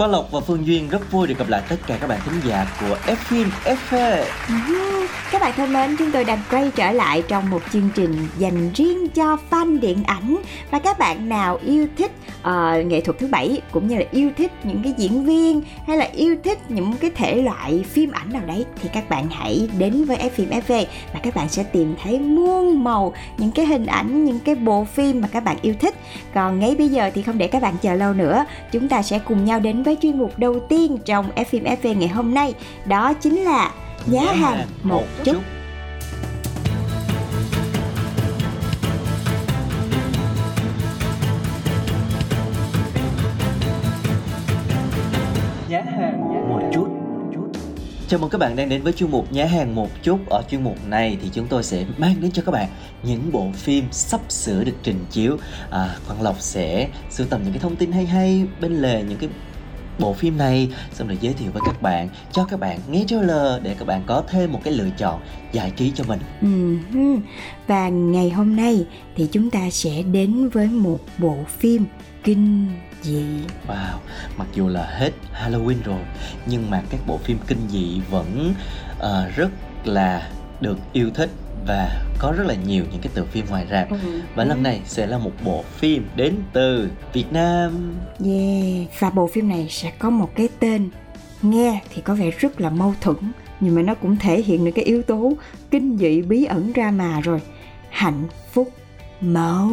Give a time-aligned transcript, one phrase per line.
[0.00, 2.40] Quang Lộc và Phương Duyên rất vui được gặp lại tất cả các bạn thính
[2.44, 4.89] giả của F phim FV.
[5.40, 8.70] Các bạn thân mến, chúng tôi đang quay trở lại trong một chương trình dành
[8.74, 10.36] riêng cho fan điện ảnh
[10.70, 14.30] và các bạn nào yêu thích uh, nghệ thuật thứ bảy cũng như là yêu
[14.36, 18.32] thích những cái diễn viên hay là yêu thích những cái thể loại phim ảnh
[18.32, 21.62] nào đấy thì các bạn hãy đến với F phim FV và các bạn sẽ
[21.62, 25.56] tìm thấy muôn màu những cái hình ảnh, những cái bộ phim mà các bạn
[25.62, 25.94] yêu thích.
[26.34, 29.18] Còn ngay bây giờ thì không để các bạn chờ lâu nữa, chúng ta sẽ
[29.18, 32.54] cùng nhau đến với chuyên mục đầu tiên trong F phim FV ngày hôm nay,
[32.84, 33.70] đó chính là
[34.06, 35.42] giá hàng một chút.
[45.68, 46.86] Nhá hàng một chút.
[48.08, 50.18] Chào mừng các bạn đang đến với chuyên mục Nhá hàng một chút.
[50.30, 52.68] Ở chuyên mục này thì chúng tôi sẽ mang đến cho các bạn
[53.02, 55.36] những bộ phim sắp sửa được trình chiếu.
[55.70, 59.18] À, Quang Lộc sẽ sưu tầm những cái thông tin hay hay bên lề những
[59.18, 59.28] cái
[60.00, 60.68] bộ phim này.
[60.92, 64.02] Xong rồi giới thiệu với các bạn cho các bạn nghe trailer để các bạn
[64.06, 65.20] có thêm một cái lựa chọn
[65.52, 66.20] giải trí cho mình.
[66.40, 67.20] Ừm,
[67.66, 71.84] Và ngày hôm nay thì chúng ta sẽ đến với một bộ phim
[72.24, 72.68] kinh
[73.02, 73.22] dị.
[73.68, 73.96] Wow,
[74.38, 76.00] mặc dù là hết Halloween rồi
[76.46, 78.54] nhưng mà các bộ phim kinh dị vẫn
[78.98, 79.50] ờ, rất
[79.84, 80.28] là
[80.60, 81.30] được yêu thích
[81.70, 83.88] và có rất là nhiều những cái tựa phim ngoài rạp
[84.34, 87.94] và lần này sẽ là một bộ phim đến từ Việt Nam
[88.24, 88.88] Yeah.
[88.98, 90.90] Và bộ phim này sẽ có một cái tên
[91.42, 93.16] nghe thì có vẻ rất là mâu thuẫn
[93.60, 95.32] nhưng mà nó cũng thể hiện được cái yếu tố
[95.70, 97.40] kinh dị bí ẩn ra mà rồi.
[97.90, 98.68] Hạnh phúc
[99.20, 99.70] máu.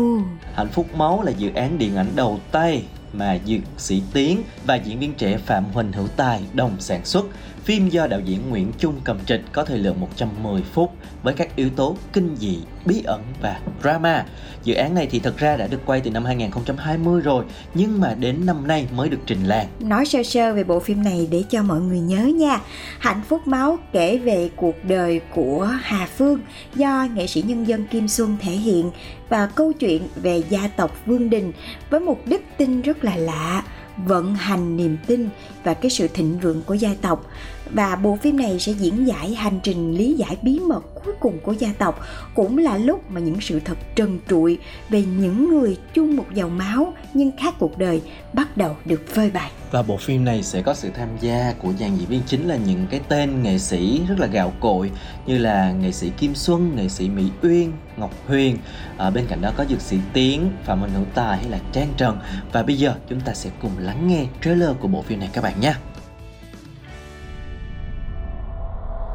[0.54, 2.84] Hạnh phúc máu là dự án điện ảnh đầu tay
[3.14, 7.26] mà dược sĩ Tiến và diễn viên trẻ Phạm Huỳnh Hữu Tài đồng sản xuất.
[7.68, 11.56] Phim do đạo diễn Nguyễn Trung cầm trịch có thời lượng 110 phút với các
[11.56, 14.26] yếu tố kinh dị, bí ẩn và drama.
[14.64, 18.14] Dự án này thì thật ra đã được quay từ năm 2020 rồi nhưng mà
[18.20, 19.68] đến năm nay mới được trình làng.
[19.80, 22.60] Nói sơ sơ về bộ phim này để cho mọi người nhớ nha.
[23.00, 26.40] Hạnh phúc máu kể về cuộc đời của Hà Phương
[26.76, 28.92] do nghệ sĩ nhân dân Kim Xuân thể hiện
[29.30, 31.52] và câu chuyện về gia tộc Vương Đình
[31.90, 33.64] với một đức tin rất là lạ
[34.06, 35.30] vận hành niềm tin
[35.64, 37.26] và cái sự thịnh vượng của gia tộc
[37.72, 41.40] và bộ phim này sẽ diễn giải hành trình lý giải bí mật cuối cùng
[41.44, 42.00] của gia tộc
[42.36, 44.58] cũng là lúc mà những sự thật trần trụi
[44.90, 48.02] về những người chung một dòng máu nhưng khác cuộc đời
[48.34, 51.74] bắt đầu được phơi bày Và bộ phim này sẽ có sự tham gia của
[51.80, 54.92] dàn diễn viên chính là những cái tên nghệ sĩ rất là gạo cội
[55.26, 58.58] như là nghệ sĩ Kim Xuân, nghệ sĩ Mỹ Uyên, Ngọc Huyền.
[58.98, 61.94] Ở bên cạnh đó có dược sĩ Tiến, Phạm Minh Hữu Tài hay là Trang
[61.98, 62.20] Trần.
[62.52, 65.44] Và bây giờ chúng ta sẽ cùng lắng nghe trailer của bộ phim này các
[65.44, 65.74] bạn nhé.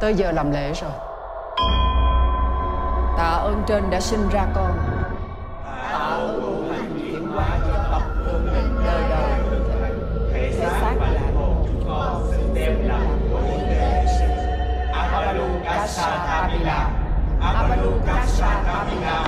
[0.03, 0.91] Tới giờ làm lễ rồi.
[3.17, 4.71] Tạ ơn trên đã sinh ra con.
[5.65, 9.41] Tạ ơn hữu hành chuyển hóa cho tộc thương định đời đời.
[10.33, 14.05] Thể xác là một chúng con xứng đem làm của lễ
[14.93, 16.91] Abalu Kasa Tamila
[17.41, 19.25] Abalu Kasa Tamila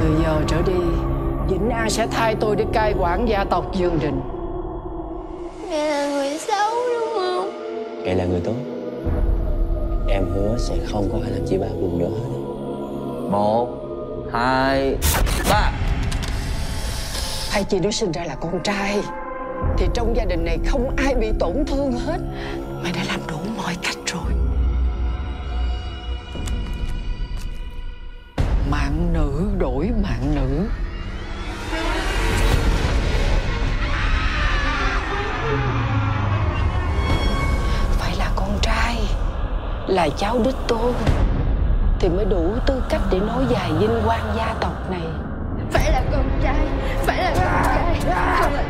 [0.00, 0.80] Từ giờ trở đi
[1.48, 4.20] Vĩnh An sẽ thay tôi để cai quản gia tộc Dương Đình.
[5.70, 7.50] Mẹ là người xấu đúng không?
[8.04, 8.69] Mẹ là người tốt
[10.10, 12.08] Em hứa sẽ không có ai làm chị ba buồn nữa.
[12.08, 12.40] Hết
[13.30, 13.68] một
[14.32, 14.96] hai
[15.50, 15.72] ba.
[17.50, 19.00] Hay chị nó sinh ra là con trai
[19.78, 22.18] Thì trong gia đình này không ai bị tổn thương hết.
[22.82, 24.32] Mày đã làm đủ mọi cách rồi.
[28.70, 30.66] Mạng nữ đổi mạng nữ
[39.90, 40.92] Là cháu đích tôn.
[41.98, 45.02] Thì mới đủ tư cách để nối dài vinh quang gia tộc này.
[45.72, 46.66] Phải là con trai
[47.06, 48.00] Phải là con trai.
[48.40, 48.62] Không là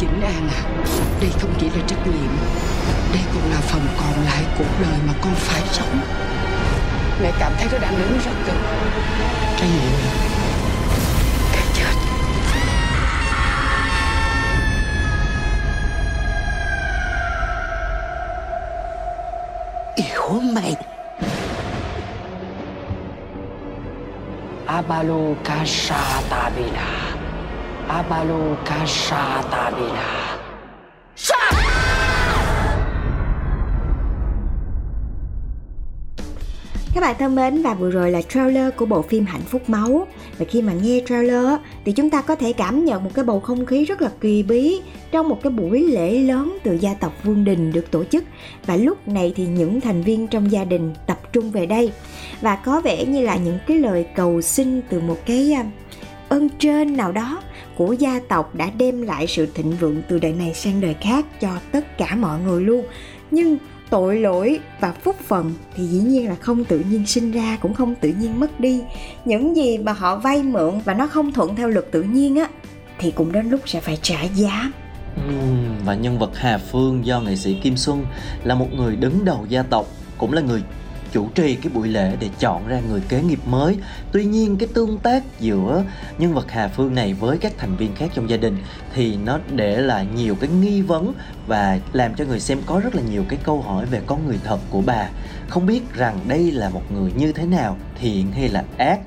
[0.00, 0.62] Vĩnh An à
[1.20, 2.30] Đây không chỉ là trách nhiệm
[3.12, 6.00] Đây còn là phần còn lại cuộc đời mà con phải sống.
[7.22, 8.56] Mẹ cảm thấy nó đang đứng rất gần.
[9.56, 10.37] Trách nhiệm
[20.28, 20.74] của mày.
[24.66, 27.14] Abalokashatabila.
[27.88, 30.38] Abalokashatabila.
[36.94, 40.06] Các bạn thân mến, và vừa rồi là trailer của bộ phim Hạnh phúc máu.
[40.38, 41.46] Và khi mà nghe trailer
[41.84, 44.42] thì chúng ta có thể cảm nhận một cái bầu không khí rất là kỳ
[44.42, 44.80] bí
[45.10, 48.24] Trong một cái buổi lễ lớn từ gia tộc Vương Đình được tổ chức.
[48.66, 51.92] Và lúc này thì những thành viên trong gia đình tập trung về đây.
[52.40, 55.64] Và có vẻ như là những cái lời cầu xin từ một cái à,
[56.28, 57.42] ơn trên nào đó
[57.76, 61.40] của gia tộc đã đem lại sự thịnh vượng từ đời này sang đời khác
[61.40, 62.84] cho tất cả mọi người luôn.
[63.30, 63.56] Nhưng
[63.90, 67.74] tội lỗi và phúc phận thì dĩ nhiên là không tự nhiên sinh ra, cũng
[67.74, 68.80] không tự nhiên mất đi.
[69.24, 72.48] Những gì mà họ vay mượn và nó không thuận theo luật tự nhiên á,
[72.98, 74.72] thì cũng đến lúc sẽ phải trả giá.
[75.84, 78.04] Và nhân vật Hà Phương do nghệ sĩ Kim Xuân
[78.44, 79.86] là một người đứng đầu gia tộc,
[80.18, 80.62] cũng là người
[81.18, 83.76] chủ trì cái buổi lễ để chọn ra người kế nghiệp mới.
[84.12, 85.84] Tuy nhiên cái tương tác giữa
[86.18, 88.56] nhân vật Hà Phương này với các thành viên khác trong gia đình
[88.94, 91.12] thì nó để lại nhiều cái nghi vấn
[91.46, 94.38] và làm cho người xem có rất là nhiều cái câu hỏi về con người
[94.44, 95.08] thật của bà.
[95.48, 99.00] Không biết rằng đây là một người như thế nào, thiện hay là ác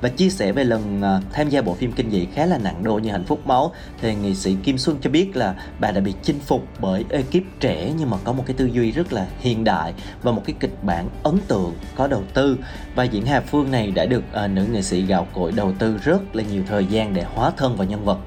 [0.00, 2.84] và chia sẻ về lần à, tham gia bộ phim kinh dị khá là nặng
[2.84, 3.72] đô như hạnh phúc máu.
[4.00, 7.42] Thì nghệ sĩ Kim Xuân cho biết là bà đã bị chinh phục bởi ekip
[7.60, 10.56] trẻ nhưng mà có một cái tư duy rất là hiện đại và một cái
[10.60, 12.58] kịch bản ấn tượng có đầu tư.
[12.94, 15.98] Và diễn Hà Phương này đã được à, nữ nghệ sĩ gạo cội đầu tư
[16.04, 18.18] rất là nhiều thời gian để hóa thân vào nhân vật.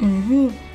[0.00, 0.06] Ừ,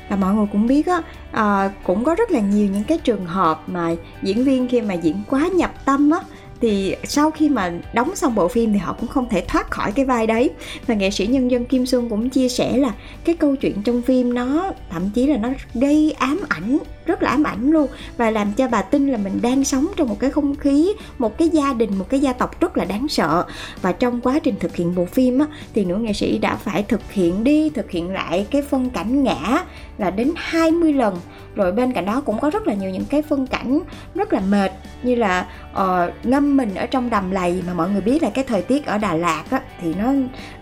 [0.08, 3.26] và mọi người cũng biết á à, cũng có rất là nhiều những cái trường
[3.26, 3.90] hợp mà
[4.22, 6.18] diễn viên khi mà diễn quá nhập tâm á
[6.64, 9.92] thì sau khi mà đóng xong bộ phim thì họ cũng không thể thoát khỏi
[9.92, 10.50] cái vai đấy.
[10.86, 12.92] Và nghệ sĩ nhân dân Kim Xuân cũng chia sẻ là
[13.24, 17.30] cái câu chuyện trong phim nó thậm chí là nó gây ám ảnh rất là
[17.30, 17.86] ám ảnh luôn.
[18.16, 21.38] Và làm cho bà tin là mình đang sống trong một cái không khí một
[21.38, 23.44] cái gia đình một cái gia tộc rất là đáng sợ.
[23.82, 26.82] Và trong quá trình thực hiện bộ phim á, thì nữ nghệ sĩ đã phải
[26.82, 29.64] thực hiện đi thực hiện lại cái phân cảnh ngã
[29.98, 31.20] là đến 20 lần.
[31.54, 33.80] Rồi bên cạnh đó cũng có rất là nhiều những cái phân cảnh
[34.14, 34.72] rất là mệt
[35.02, 38.44] như là uh, ngâm mình ở trong đầm lầy mà mọi người biết là cái
[38.44, 40.12] thời tiết ở Đà Lạt á, thì nó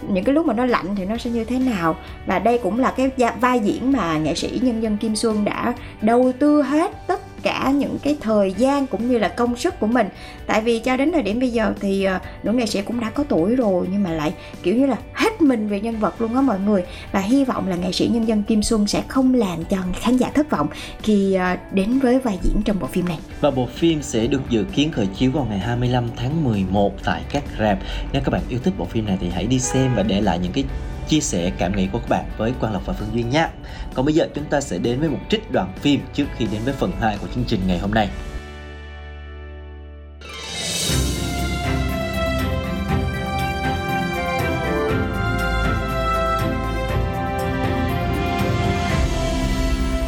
[0.09, 1.97] những cái lúc mà nó lạnh thì nó sẽ như thế nào.
[2.27, 3.11] Và đây cũng là cái
[3.41, 7.71] vai diễn mà nghệ sĩ nhân dân Kim Xuân đã đầu tư hết tất cả
[7.71, 10.09] những cái thời gian cũng như là công sức của mình.
[10.47, 13.11] Tại vì cho đến thời điểm bây giờ thì ờ, nữ nghệ sĩ cũng đã
[13.11, 16.35] có tuổi rồi nhưng mà lại, kiểu như là, hết mình về nhân vật luôn
[16.35, 16.83] á mọi người.
[17.12, 20.17] Và hy vọng là nghệ sĩ nhân dân Kim Xuân sẽ không làm cho khán
[20.17, 20.69] giả thất vọng
[21.03, 23.19] khi ờ, đến với vai diễn trong bộ phim này.
[23.41, 27.23] Và bộ phim sẽ được dự kiến khởi chiếu vào ngày 25 tháng 11 tại
[27.31, 27.79] các rạp.
[28.12, 30.38] Nếu các bạn yêu thích bộ phim này thì hãy đi xem và để lại
[30.38, 30.65] những cái
[31.08, 33.49] chia sẻ cảm nghĩ của các bạn với Quang Lộc và Phương Duyên nhé.
[33.94, 36.60] Còn bây giờ chúng ta sẽ đến với một trích đoạn phim trước khi đến
[36.64, 38.08] với phần 2 của chương trình ngày hôm nay.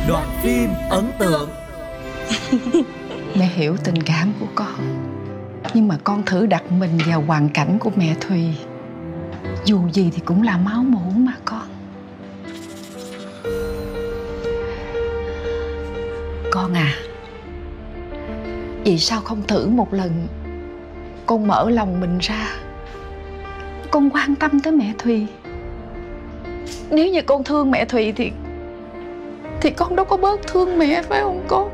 [0.08, 1.50] Đoạn phim ấn tượng
[3.34, 4.74] Mẹ hiểu tình cảm của con
[5.74, 8.54] Nhưng mà con thử đặt mình vào hoàn cảnh của mẹ Thùy
[9.64, 11.68] dù gì thì cũng là máu mủ mà, con.
[16.50, 16.94] Con à
[18.84, 20.26] vì sao không thử một lần?
[21.26, 22.48] Con mở lòng mình ra.
[23.90, 25.26] Con quan tâm tới mẹ thùy.
[26.90, 28.32] Nếu như con thương mẹ thùy thì
[29.60, 31.70] thì con đâu có bớt thương mẹ, phải không con?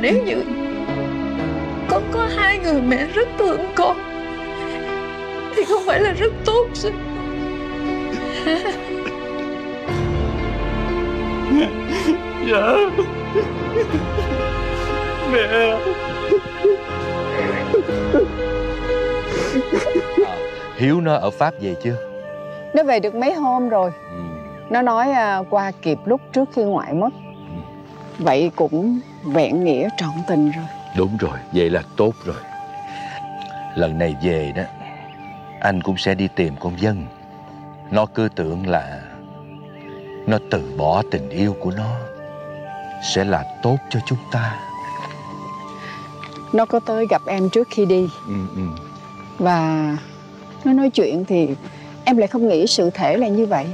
[0.00, 0.44] Nếu như
[1.88, 3.96] con có hai người mẹ rất thương con
[5.56, 6.92] thì không phải là rất tốt sao?
[12.50, 12.72] Dạ.
[15.32, 15.78] Mẹ.
[20.76, 21.96] Hiếu nó ở pháp về chưa?
[22.74, 23.90] Nó về được mấy hôm rồi.
[24.10, 24.18] Ừ.
[24.70, 27.08] nó nói uh, qua kịp lúc trước khi ngoại mất
[28.18, 30.64] vậy cũng vẹn nghĩa trọn tình rồi.
[30.96, 32.36] Đúng rồi vậy là tốt rồi.
[33.74, 34.62] Lần này về đó
[35.60, 37.06] anh cũng sẽ đi tìm con dân.
[37.90, 39.00] Nó cứ tưởng là
[40.26, 41.96] nó từ bỏ tình yêu của nó
[43.14, 44.60] sẽ là tốt cho chúng ta.
[46.52, 48.08] Nó có tới gặp em trước khi đi.
[48.26, 48.62] Ừ, ừ.
[49.38, 49.96] và
[50.64, 51.48] nó nói chuyện thì
[52.04, 53.66] em lại không nghĩ sự thể là như vậy.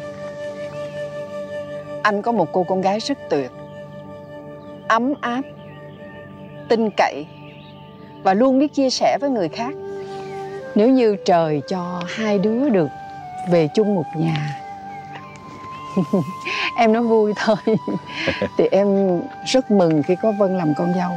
[2.02, 3.50] Anh có một cô con gái rất tuyệt
[4.88, 5.42] ấm áp
[6.68, 7.26] tin cậy
[8.22, 9.74] và luôn biết chia sẻ với người khác.
[10.74, 12.88] Nếu như trời cho hai đứa được
[13.50, 14.60] về chung một nhà
[16.76, 17.56] em nói vui thôi.
[18.58, 21.10] Thì em rất mừng khi có vân làm con dâu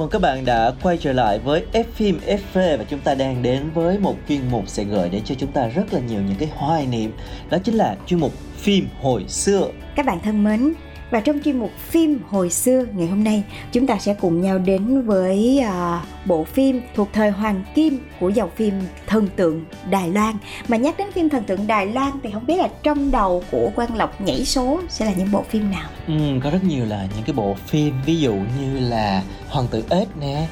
[0.00, 3.42] mừng các bạn đã quay trở lại với F phim FV và chúng ta đang
[3.42, 6.36] đến với một chuyên mục sẽ gửi đến cho chúng ta rất là nhiều những
[6.38, 7.12] cái hoài niệm
[7.50, 9.68] đó chính là chuyên mục phim hồi xưa.
[9.96, 10.72] Các bạn thân mến,
[11.10, 14.58] và trong chuyên mục phim hồi xưa ngày hôm nay chúng ta sẽ cùng nhau
[14.58, 18.74] đến với uh, bộ phim thuộc thời hoàng kim của dòng phim
[19.06, 20.34] thần tượng Đài Loan
[20.68, 23.70] mà nhắc đến phim thần tượng Đài Loan thì không biết là trong đầu của
[23.76, 26.14] Quang Lộc nhảy số sẽ là những bộ phim nào Ừ,
[26.44, 30.08] có rất nhiều là những cái bộ phim ví dụ như là Hoàng tử ếch
[30.20, 30.46] nè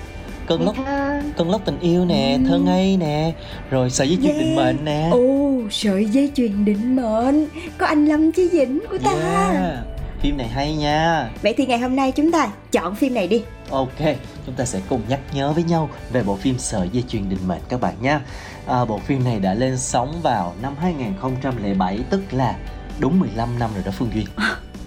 [0.46, 0.76] cơn lốc
[1.36, 2.48] cơn lốc tình yêu nè Ừ.
[2.48, 3.32] thơ ngây nè
[3.70, 4.40] rồi sợi dây chuyền Yeah.
[4.46, 7.46] định mệnh nè Ồ, sợi dây chuyền định mệnh
[7.78, 9.10] Có anh Lâm Chí Dĩnh của ta
[9.52, 9.97] yeah.
[10.22, 11.30] Phim này hay nha.
[11.42, 13.42] Vậy thì ngày hôm nay chúng ta chọn phim này đi.
[13.70, 13.98] Ok,
[14.46, 17.38] chúng ta sẽ cùng nhắc nhớ với nhau về bộ phim Sợi dây chuyền định
[17.46, 18.20] mệnh các bạn nha.
[18.66, 22.56] À, bộ phim này đã lên sóng vào năm 2007 tức là
[22.98, 24.26] đúng 15 năm rồi đó Phương Duyên.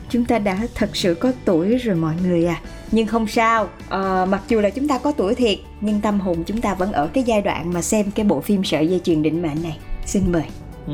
[0.10, 2.62] Chúng ta đã thật sự có tuổi rồi mọi người à.
[2.92, 6.44] Nhưng không sao Ờ, Mặc dù là chúng ta có tuổi thiệt Nhưng tâm hồn
[6.44, 9.24] chúng ta vẫn ở cái giai đoạn mà xem cái bộ phim sợi dây chuyền
[9.24, 9.78] định mệnh này.
[10.06, 10.44] Xin mời
[10.88, 10.94] Ừ,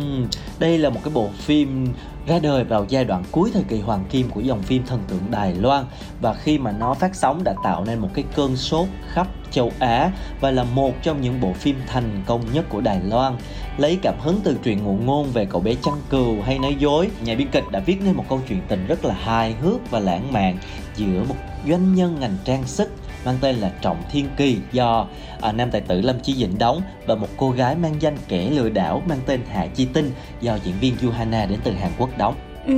[0.60, 1.88] đây là một cái bộ phim
[2.28, 5.32] ra đời vào giai đoạn cuối thời kỳ hoàng kim của dòng phim thần tượng
[5.32, 5.86] Đài Loan
[6.22, 9.72] và khi mà nó phát sóng đã tạo nên một cái cơn sốt khắp châu
[9.80, 13.38] Á và là một trong những bộ phim thành công nhất của Đài Loan.
[13.78, 17.10] Lấy cảm hứng từ truyện ngụ ngôn về cậu bé chăn cừu hay nói dối,
[17.24, 20.00] nhà biên kịch đã viết nên một câu chuyện tình rất là hài hước và
[20.00, 20.58] lãng mạn
[20.96, 21.36] giữa một
[21.68, 22.92] doanh nhân ngành trang sức
[23.28, 25.08] mang tên là Trọng Thiên Kỳ do
[25.42, 28.50] à, nam tài tử Lâm Chí Dĩnh đóng và một cô gái mang danh kẻ
[28.50, 32.10] lừa đảo mang tên Hạ Chi Tinh do diễn viên Johanna đến từ Hàn Quốc
[32.18, 32.36] đóng.
[32.66, 32.78] Ừ,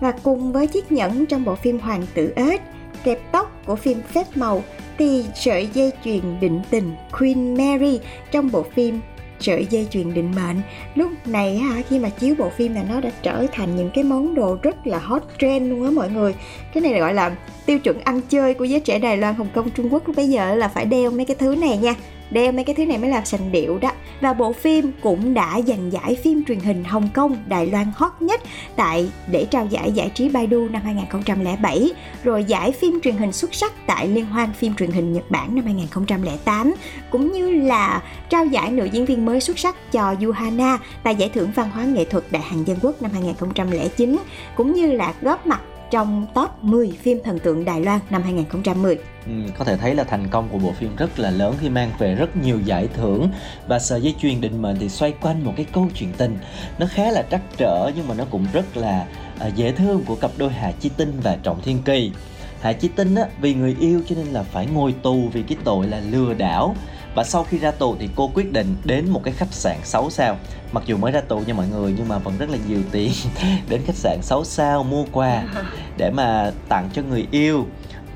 [0.00, 2.62] Và cùng với chiếc nhẫn trong bộ phim Hoàng tử ếch
[3.04, 4.62] Kẹp tóc của phim Phép màu
[4.98, 8.00] Thì sợi dây chuyền định tình Queen Mary
[8.30, 9.00] trong bộ phim
[9.44, 10.56] sợi dây chuyền định mệnh.
[10.94, 14.04] Lúc này á khi mà chiếu bộ phim là nó đã trở thành những cái
[14.04, 16.34] món đồ rất là hot trend luôn á mọi người.
[16.74, 17.36] Cái này gọi là
[17.66, 20.28] tiêu chuẩn ăn chơi của giới trẻ Đài Loan, Hồng Kông, Trung Quốc lúc bây
[20.28, 21.94] giờ là phải đeo mấy cái thứ này nha
[22.30, 23.90] đeo mấy cái thứ này mới là sành điệu đó
[24.20, 28.12] và bộ phim cũng đã giành giải phim truyền hình Hồng Kông, Đài Loan hot
[28.20, 28.40] nhất
[28.76, 31.92] tại để trao giải giải trí Baidu năm 2007
[32.24, 35.54] rồi giải phim truyền hình xuất sắc tại Liên hoan phim truyền hình Nhật Bản
[35.54, 36.74] năm 2008
[37.10, 41.30] cũng như là trao giải nữ diễn viên mới xuất sắc cho Yuhana tại giải
[41.34, 44.16] thưởng văn hóa nghệ thuật Đại Hàn Dân Quốc năm 2009
[44.56, 48.98] cũng như là góp mặt trong top 10 phim thần tượng Đài Loan năm 2010.
[49.26, 51.92] Ừ, có thể thấy là thành công của bộ phim rất là lớn khi mang
[51.98, 53.28] về rất nhiều giải thưởng.
[53.66, 56.38] Và sợi dây chuyền định mệnh thì xoay quanh một cái câu chuyện tình.
[56.78, 59.06] Nó khá là trắc trở nhưng mà nó cũng rất là
[59.38, 62.12] à, dễ thương của cặp đôi Hà Chi Tinh và Trọng Thiên Kỳ.
[62.60, 65.58] Hạ Chi Tinh á, vì người yêu cho nên là phải ngồi tù vì cái
[65.64, 66.76] tội là lừa đảo.
[67.14, 70.10] Và sau khi ra tù thì cô quyết định đến một cái khách sạn 6
[70.10, 70.36] sao
[70.72, 73.12] mặc dù mới ra tù nha mọi người nhưng mà vẫn rất là nhiều tiền
[73.68, 75.42] đến khách sạn 6 sao mua quà
[75.98, 77.66] để mà tặng cho người yêu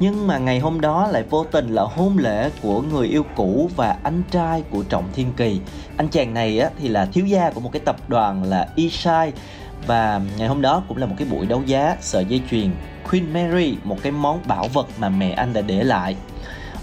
[0.01, 3.71] nhưng mà ngày hôm đó lại vô tình là hôn lễ của người yêu cũ
[3.77, 5.61] và anh trai của Trọng Thiên Kỳ.
[5.97, 9.33] Anh chàng này á, thì là thiếu gia của một cái tập đoàn là isai
[9.87, 12.71] và ngày hôm đó cũng là một cái buổi đấu giá sợi dây chuyền
[13.11, 16.17] Queen Mary một cái món bảo vật mà mẹ anh đã để lại.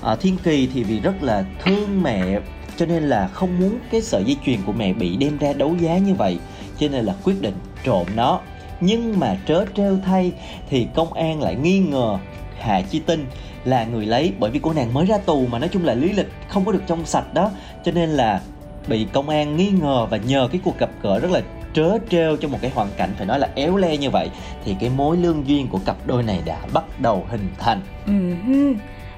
[0.01, 2.39] À, Thiên Kỳ thì vì rất là thương mẹ
[2.77, 5.75] cho nên là không muốn cái sợi dây chuyền của mẹ bị đem ra đấu
[5.79, 6.39] giá như vậy
[6.79, 8.39] cho nên là quyết định trộm nó.
[8.79, 10.31] Nhưng mà trớ trêu thay
[10.69, 12.17] thì công an lại nghi ngờ
[12.59, 13.25] Hạ Chi Tinh
[13.65, 16.12] là người lấy bởi vì cô nàng mới ra tù mà nói chung là lý
[16.12, 17.51] lịch không có được trong sạch đó.
[17.83, 18.41] Cho nên là
[18.88, 21.41] bị công an nghi ngờ và nhờ cái cuộc gặp gỡ rất là
[21.74, 24.29] trớ trêu trong một cái hoàn cảnh phải nói là éo le như vậy,
[24.65, 27.81] thì cái mối lương duyên của cặp đôi này đã bắt đầu hình thành.
[28.05, 28.74] Ừ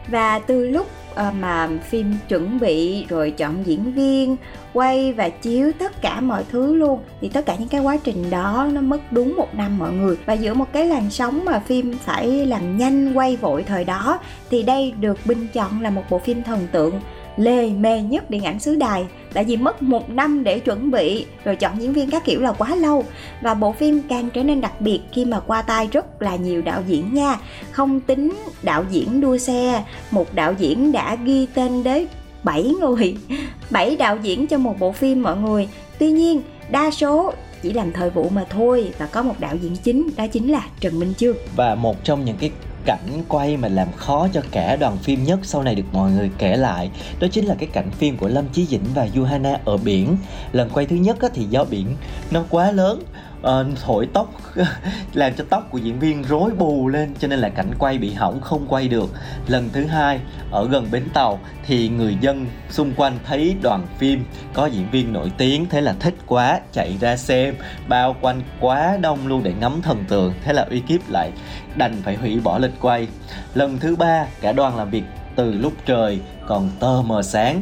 [0.08, 0.88] và từ lúc
[1.18, 4.36] Ờ, mà phim chuẩn bị rồi chọn diễn viên,
[4.74, 7.00] quay và chiếu tất cả mọi thứ luôn.
[7.22, 10.18] Thì tất cả những cái quá trình đó nó mất đúng một năm mọi người.
[10.26, 14.20] Và giữa một cái làn sóng mà phim phải làm nhanh, quay vội thời đó,
[14.50, 17.00] thì đây được bình chọn là một bộ phim thần tượng
[17.38, 19.06] lê, mê nhất điện ảnh xứ đài.
[19.34, 22.52] Tại vì mất một năm để chuẩn bị, rồi chọn diễn viên các kiểu là
[22.52, 23.04] quá lâu.
[23.42, 26.62] Và bộ phim càng trở nên đặc biệt khi mà qua tay rất là nhiều
[26.62, 27.38] đạo diễn nha.
[27.72, 32.08] Không tính đạo diễn đua xe, một đạo diễn đã ghi tên đến
[32.44, 33.18] 7 người
[33.70, 35.68] 7 đạo diễn cho một bộ phim mọi người.
[36.00, 39.76] Tuy nhiên, đa số chỉ làm thời vụ mà thôi, và có một đạo diễn
[39.76, 41.38] chính, đó chính là Trần Minh Chương.
[41.56, 42.52] Và một trong những cái
[42.88, 46.32] cảnh quay mà làm khó cho cả đoàn phim nhất sau này được mọi người
[46.38, 46.90] kể lại,
[47.20, 50.18] đó chính là cái cảnh phim của Lâm Chí Dĩnh và Yuhana ở biển.
[50.52, 51.88] Lần quay thứ nhất thì do biển,
[52.32, 53.04] nó quá lớn
[53.48, 54.34] uh, thổi tóc.
[55.14, 58.14] Làm cho tóc của diễn viên rối bù lên cho nên là cảnh quay bị
[58.14, 59.10] hỏng không quay được.
[59.48, 60.20] Lần thứ hai
[60.52, 64.24] ở gần bến tàu thì người dân xung quanh thấy đoàn phim
[64.54, 67.56] có diễn viên nổi tiếng thế là thích quá chạy ra xem.
[67.88, 71.32] Bao quanh quá đông luôn để ngắm thần tượng thế là ekip lại
[71.76, 73.08] đành phải hủy bỏ lịch quay.
[73.54, 75.04] Lần thứ ba cả đoàn làm việc
[75.36, 77.62] từ lúc trời còn tơ mờ sáng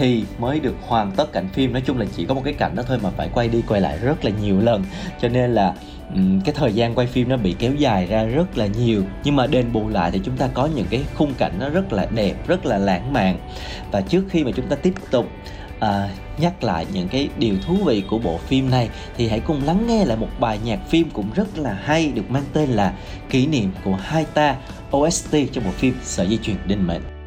[0.00, 1.72] thì mới được hoàn tất cảnh phim.
[1.72, 3.80] Nói chung là chỉ có một cái cảnh đó thôi mà phải quay đi quay
[3.80, 4.84] lại rất là nhiều lần.
[5.20, 5.74] Cho nên là
[6.44, 9.02] cái thời gian quay phim nó bị kéo dài ra rất là nhiều.
[9.24, 11.92] Nhưng mà đền bù lại thì chúng ta có những cái khung cảnh nó rất
[11.92, 13.38] là đẹp rất là lãng mạn.
[13.90, 15.26] Và trước khi mà chúng ta tiếp tục
[15.80, 19.64] à, nhắc lại những cái điều thú vị của bộ phim này thì hãy cùng
[19.64, 22.94] lắng nghe lại một bài nhạc phim cũng rất là hay được mang tên là
[23.30, 24.56] kỷ niệm của hai ta
[24.96, 27.19] OST trong bộ phim Sợi dây chuyền đinh mệnh《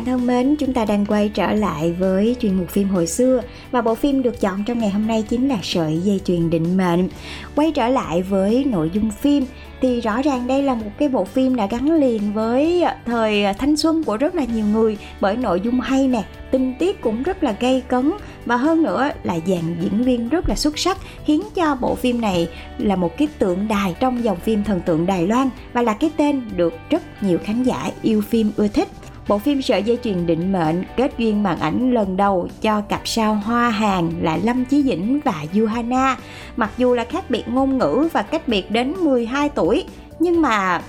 [0.00, 3.42] bạn thân mến, chúng ta đang quay trở lại với chuyên mục phim hồi xưa
[3.70, 6.76] và bộ phim được chọn trong ngày hôm nay chính là Sợi dây chuyền định
[6.76, 7.08] mệnh.
[7.54, 9.44] Quay trở lại với nội dung phim
[9.80, 13.76] thì rõ ràng đây là một cái bộ phim đã gắn liền với thời thanh
[13.76, 17.42] xuân của rất là nhiều người bởi nội dung hay nè, tình tiết cũng rất
[17.42, 18.12] là gây cấn
[18.46, 22.20] và hơn nữa là dàn diễn viên rất là xuất sắc khiến cho bộ phim
[22.20, 25.92] này là một cái tượng đài trong dòng phim thần tượng Đài Loan và là
[25.92, 28.88] cái tên được rất nhiều khán giả yêu phim ưa thích.
[29.28, 33.00] Bộ phim Sợi dây chuyền định mệnh kết duyên màn ảnh lần đầu cho cặp
[33.04, 36.16] sao hoa hàng là Lâm Chí Dĩnh và Yuhana.
[36.56, 39.84] Mặc dù là khác biệt ngôn ngữ và cách biệt đến 12 tuổi,
[40.18, 40.82] nhưng mà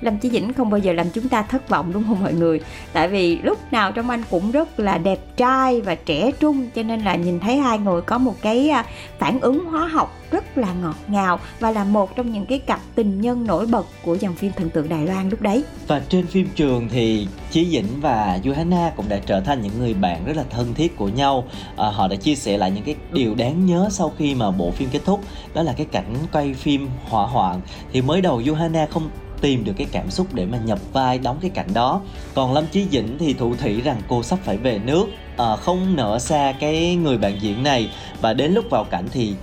[0.00, 2.60] Lâm Chí Dĩnh không bao giờ làm chúng ta thất vọng đúng không mọi người?
[2.92, 6.82] Tại vì lúc nào trong anh cũng rất là đẹp trai và trẻ trung Cho
[6.82, 8.84] nên là nhìn thấy hai người có một cái à,
[9.18, 12.80] phản ứng hóa học rất là ngọt ngào Và là một trong những cái cặp
[12.94, 15.64] tình nhân nổi bật của dòng phim thần tượng Đài Loan lúc đấy.
[15.86, 19.94] Và trên phim trường thì Chí Dĩnh và Johanna cũng đã trở thành những người
[19.94, 21.44] bạn rất là thân thiết của nhau.
[21.76, 24.70] À, Họ đã chia sẻ lại những cái điều đáng nhớ sau khi mà bộ
[24.70, 25.20] phim kết thúc
[25.54, 27.60] Đó là cái cảnh quay phim hỏa hoạn.
[27.92, 31.38] Thì mới đầu Johanna không tìm được cái cảm xúc để mà nhập vai đóng
[31.40, 32.00] cái cảnh đó.
[32.34, 35.96] Còn lâm chí dĩnh thì thủ thỉ rằng cô sắp phải về nước à, không
[35.96, 37.90] nỡ xa cái người bạn diễn này.
[38.20, 39.34] Và đến lúc vào cảnh thì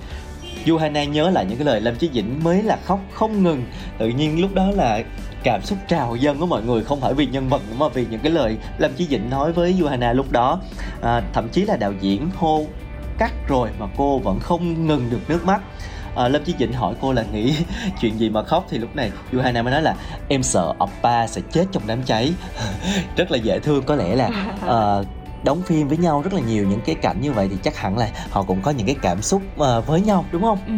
[0.66, 3.66] Johanna nhớ lại những cái lời Lâm Chí Dĩnh mới là khóc không ngừng.
[3.98, 5.04] Tự nhiên lúc đó là
[5.44, 8.20] cảm xúc trào dâng của mọi người không phải vì nhân vật mà vì những
[8.20, 10.62] cái lời Lâm Chí Dĩnh nói với Johanna lúc đó.
[11.02, 12.66] À, Thậm chí là đạo diễn hô
[13.18, 15.62] cắt rồi mà cô vẫn không ngừng được nước mắt
[16.16, 17.56] à, lâm chí dĩnh hỏi cô là nghĩ
[18.02, 19.96] chuyện gì mà khóc thì lúc này Johanna mới nói là
[20.30, 22.34] em sợ oppa sẽ chết trong đám cháy.
[23.18, 24.30] Rất là dễ thương có lẽ là
[24.66, 25.08] uh,
[25.46, 27.98] đóng phim với nhau rất là nhiều những cái cảnh như vậy thì chắc hẳn
[27.98, 30.60] là họ cũng có những cái cảm xúc uh, với nhau đúng không?
[30.68, 30.74] Ừ.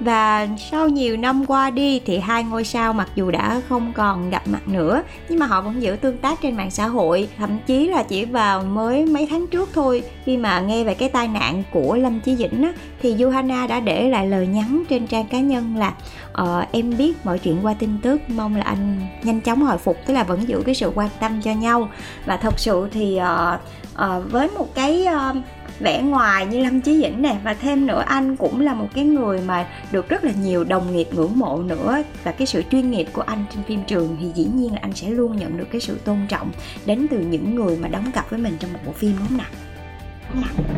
[0.00, 4.30] Và sau nhiều năm qua đi thì hai ngôi sao mặc dù đã không còn
[4.30, 7.58] gặp mặt nữa nhưng mà họ vẫn giữ tương tác trên mạng xã hội thậm
[7.66, 11.28] chí là chỉ vào mới mấy tháng trước thôi khi mà nghe về cái tai
[11.28, 12.72] nạn của Lâm Chí Dĩnh á,
[13.02, 15.94] thì Johanna đã để lại lời nhắn trên trang cá nhân là
[16.32, 19.96] ờ, em biết mọi chuyện qua tin tức mong là anh nhanh chóng hồi phục
[20.06, 21.88] tức là vẫn giữ cái sự quan tâm cho nhau
[22.24, 23.60] và thật sự thì uh,
[23.94, 25.36] uh, với một cái uh,
[25.80, 29.04] vẻ ngoài như Lâm Chí Dĩnh nè và thêm nữa anh cũng là một cái
[29.04, 32.90] người mà được rất là nhiều đồng nghiệp ngưỡng mộ nữa và cái sự chuyên
[32.90, 35.66] nghiệp của anh trên phim trường thì dĩ nhiên là anh sẽ luôn nhận được
[35.72, 36.50] cái sự tôn trọng
[36.86, 39.36] đến từ những người mà đóng cặp với mình trong một bộ phim đúng không
[39.36, 39.50] nào?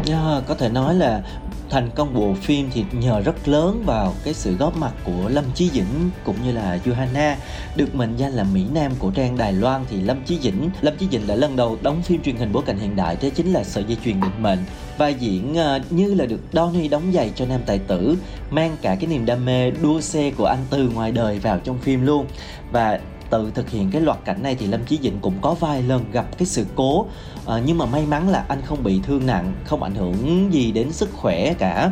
[0.07, 1.23] Yeah, có thể nói là
[1.71, 5.45] thành công bộ phim thì nhờ rất lớn vào cái sự góp mặt của Lâm
[5.55, 7.35] Chí Dĩnh cũng như là Johanna.
[7.77, 10.97] Được mệnh danh là Mỹ Nam của trang Đài Loan thì Lâm Chí Dĩnh, Lâm
[10.97, 13.53] Chí Dĩnh đã lần đầu đóng phim truyền hình bối cảnh hiện đại, thế chính
[13.53, 14.59] là sợi dây chuyền định mệnh.
[14.99, 18.17] Vai diễn ờ, như là được Donnie đóng giày cho nam tài tử,
[18.51, 21.79] mang cả cái niềm đam mê đua xe của anh từ ngoài đời vào trong
[21.79, 22.27] phim luôn.
[22.73, 25.83] Và tự thực hiện cái loạt cảnh này thì Lâm Chí Dĩnh cũng có vài
[25.83, 27.07] lần gặp cái sự cố.
[27.47, 30.73] À, nhưng mà may mắn là anh không bị thương nặng không ảnh hưởng gì
[30.73, 31.91] đến sức khỏe cả.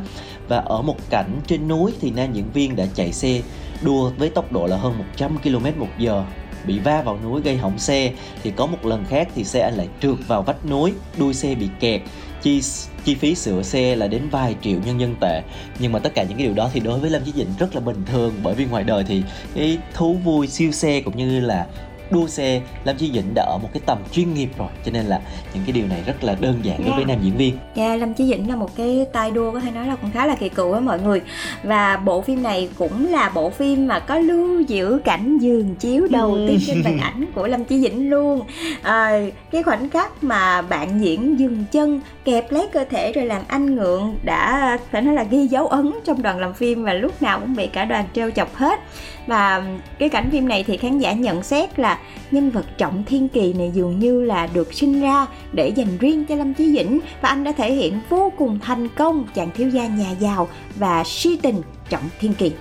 [0.48, 3.40] Và ở một cảnh trên núi thì nam diễn viên đã chạy xe
[3.82, 6.24] đua với tốc độ là hơn 100 km một giờ
[6.66, 8.12] bị va vào núi gây hỏng xe.
[8.42, 11.54] Thì có một lần khác thì xe anh lại trượt vào vách núi đuôi xe
[11.54, 12.00] bị kẹt
[12.42, 12.62] chi
[13.04, 15.42] chi phí sửa xe là đến vài triệu nhân dân tệ.
[15.78, 17.74] Nhưng mà tất cả những cái điều đó thì đối với lâm chí dĩnh rất
[17.74, 18.34] là bình thường.
[18.42, 19.22] Bởi vì ngoài đời thì
[19.54, 21.66] cái thú vui siêu xe cũng như là
[22.10, 25.06] đua xe Lâm Chí Dĩnh đã ở một cái tầm chuyên nghiệp rồi cho nên
[25.06, 25.20] là
[25.54, 27.58] những cái điều này rất là đơn giản đối với nam diễn viên.
[27.74, 30.10] Dạ yeah, Lâm Chí Dĩnh là một cái tay đua có thể nói là cũng
[30.10, 31.20] khá là kỳ cựu với mọi người
[31.62, 36.06] và bộ phim này cũng là bộ phim mà có lưu giữ cảnh giường chiếu
[36.10, 36.46] đầu ừ.
[36.48, 38.42] tiên trên màn ảnh của Lâm Chí Dĩnh luôn.
[38.82, 43.42] À, cái khoảnh khắc mà bạn diễn dừng chân kẹp lấy cơ thể rồi làm
[43.48, 47.22] anh ngượng đã phải nói là ghi dấu ấn trong đoàn làm phim và lúc
[47.22, 48.80] nào cũng bị cả đoàn trêu chọc hết
[49.26, 49.62] và
[49.98, 51.97] cái cảnh phim này thì khán giả nhận xét là
[52.30, 56.26] nhân vật trọng thiên kỳ này dường như là được sinh ra để dành riêng
[56.26, 59.68] cho lâm chí dĩnh và anh đã thể hiện vô cùng thành công chàng thiếu
[59.68, 62.52] gia nhà giàu và si tình trọng thiên kỳ.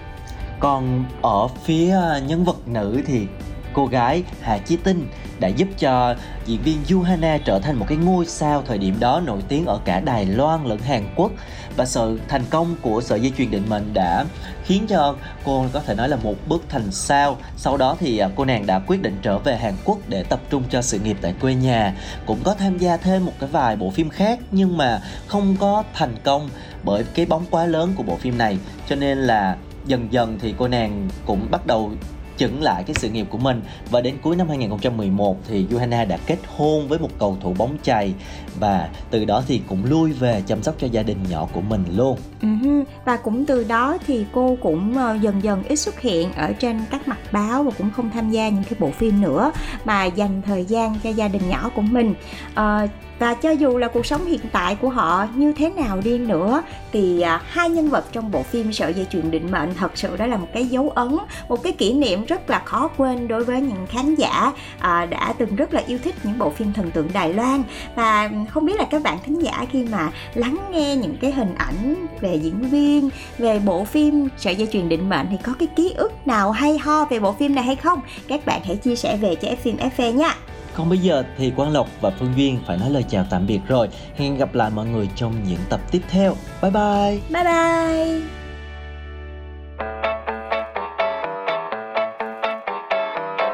[0.60, 3.28] Còn ở phía à, nhân vật nữ thì
[3.73, 5.08] cô gái Hà Chí Tinh
[5.39, 9.21] đã giúp cho diễn viên Yuhana trở thành một cái ngôi sao thời điểm đó
[9.26, 11.32] nổi tiếng ở cả Đài Loan lẫn Hàn Quốc.
[11.76, 14.26] Và sự thành công của sợi dây chuyền định mệnh đã
[14.67, 17.38] khiến cho cô có thể nói là một bước thành sao.
[17.58, 20.39] Sau đó thì à, cô nàng đã quyết định trở về Hàn Quốc để tập
[20.49, 21.93] trung cho sự nghiệp tại quê nhà.
[22.25, 25.84] Cũng có tham gia thêm một cái vài bộ phim khác nhưng mà không có
[25.93, 26.49] thành công
[26.84, 28.58] bởi cái bóng quá lớn của bộ phim này.
[28.89, 31.91] Cho nên là dần dần thì cô nàng cũng bắt đầu
[32.38, 36.17] chững lại cái sự nghiệp của mình và đến cuối năm 2011 thì Johanna đã
[36.26, 38.13] kết hôn với một cầu thủ bóng chày
[38.60, 41.84] và từ đó thì cũng lui về chăm sóc cho gia đình nhỏ của mình
[41.95, 42.17] luôn.
[42.41, 42.84] Uh-huh.
[43.06, 46.82] Và cũng từ đó thì cô cũng ờ, dần dần ít xuất hiện ở trên
[46.91, 49.52] các mặt báo và cũng không tham gia những cái bộ phim nữa
[49.86, 52.13] mà dành thời gian cho gia đình nhỏ của mình.
[52.52, 56.17] Uh, và cho dù là cuộc sống hiện tại của họ như thế nào đi
[56.17, 59.91] nữa thì à, hai nhân vật trong bộ phim sợi dây chuyền định mệnh thật
[59.95, 61.17] sự đó là một cái dấu ấn
[61.49, 65.34] một cái kỷ niệm rất là khó quên đối với những khán giả à, đã
[65.38, 67.63] từng rất là yêu thích những bộ phim thần tượng Đài Loan.
[67.95, 71.56] Và không biết là các bạn thính giả khi mà lắng nghe những cái hình
[71.56, 75.67] ảnh về diễn viên về bộ phim sợi dây chuyền định mệnh thì có cái
[75.75, 78.01] ký ức nào hay ho về bộ phim này hay không?
[78.27, 80.36] Các bạn hãy chia sẻ về cho F FV nha.
[80.77, 83.59] Còn bây giờ thì Quang Lộc và Phương Duyên phải nói lời chào tạm biệt
[83.67, 83.89] rồi.
[84.17, 86.35] Hẹn gặp lại mọi người trong những tập tiếp theo.
[86.61, 87.19] Bye bye.
[87.29, 88.21] Bye bye.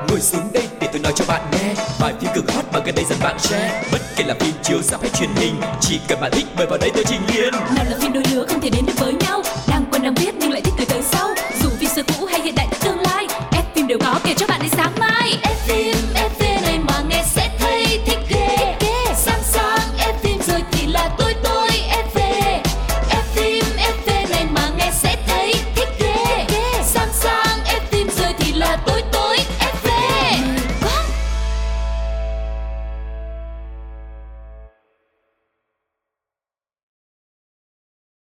[0.09, 2.95] Ngồi xuống đây để tôi nói cho bạn nghe Bài phim cực hot mà gần
[2.95, 6.19] đây dần bạn share Bất kể là phim chiếu ra hay truyền hình Chỉ cần
[6.21, 8.69] bạn thích mời vào đây tôi trình liền Nào là phim đôi lứa không thể
[8.69, 11.29] đến được với nhau Đang quen đang biết nhưng lại thích từ tới sau
[11.62, 14.45] Dù phim xưa cũ hay hiện đại tương lai Ép phim đều có kể cho
[14.47, 15.92] bạn đến sáng mai Ép phim